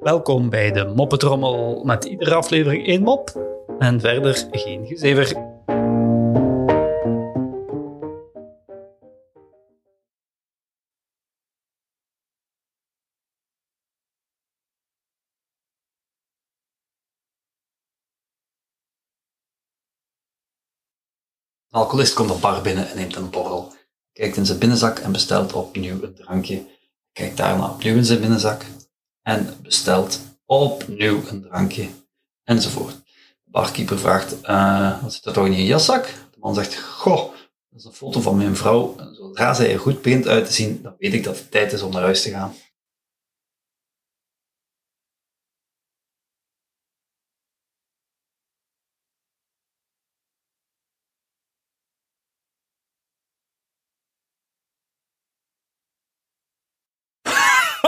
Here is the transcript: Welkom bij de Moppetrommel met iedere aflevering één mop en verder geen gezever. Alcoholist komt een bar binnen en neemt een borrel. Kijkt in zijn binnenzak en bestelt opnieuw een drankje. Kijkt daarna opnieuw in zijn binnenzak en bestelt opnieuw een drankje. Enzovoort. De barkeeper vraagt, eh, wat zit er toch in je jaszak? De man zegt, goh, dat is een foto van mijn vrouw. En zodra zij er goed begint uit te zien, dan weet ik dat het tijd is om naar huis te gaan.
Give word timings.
Welkom 0.00 0.50
bij 0.50 0.72
de 0.72 0.92
Moppetrommel 0.96 1.84
met 1.84 2.04
iedere 2.04 2.34
aflevering 2.34 2.86
één 2.86 3.02
mop 3.02 3.30
en 3.78 4.00
verder 4.00 4.48
geen 4.50 4.86
gezever. 4.86 5.52
Alcoholist 21.70 22.14
komt 22.14 22.30
een 22.30 22.40
bar 22.40 22.62
binnen 22.62 22.88
en 22.88 22.96
neemt 22.96 23.16
een 23.16 23.30
borrel. 23.30 23.72
Kijkt 24.12 24.36
in 24.36 24.46
zijn 24.46 24.58
binnenzak 24.58 24.98
en 24.98 25.12
bestelt 25.12 25.52
opnieuw 25.52 26.02
een 26.02 26.14
drankje. 26.14 26.72
Kijkt 27.14 27.36
daarna 27.36 27.70
opnieuw 27.70 27.96
in 27.96 28.04
zijn 28.04 28.20
binnenzak 28.20 28.64
en 29.22 29.56
bestelt 29.62 30.20
opnieuw 30.46 31.22
een 31.28 31.42
drankje. 31.42 31.88
Enzovoort. 32.44 32.94
De 33.44 33.50
barkeeper 33.50 33.98
vraagt, 33.98 34.40
eh, 34.40 35.02
wat 35.02 35.12
zit 35.12 35.24
er 35.24 35.32
toch 35.32 35.46
in 35.46 35.52
je 35.52 35.64
jaszak? 35.64 36.04
De 36.04 36.38
man 36.38 36.54
zegt, 36.54 36.78
goh, 36.78 37.32
dat 37.70 37.78
is 37.78 37.84
een 37.84 37.92
foto 37.92 38.20
van 38.20 38.36
mijn 38.36 38.56
vrouw. 38.56 38.94
En 38.98 39.14
zodra 39.14 39.54
zij 39.54 39.72
er 39.72 39.78
goed 39.78 40.02
begint 40.02 40.26
uit 40.26 40.46
te 40.46 40.52
zien, 40.52 40.82
dan 40.82 40.94
weet 40.98 41.12
ik 41.12 41.24
dat 41.24 41.38
het 41.38 41.50
tijd 41.50 41.72
is 41.72 41.82
om 41.82 41.92
naar 41.92 42.02
huis 42.02 42.22
te 42.22 42.30
gaan. 42.30 42.54